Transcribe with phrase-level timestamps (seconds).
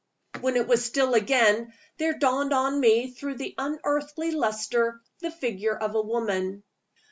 [0.39, 5.77] When it was still again, there dawned on me through the unearthly luster the figure
[5.77, 6.63] of a woman.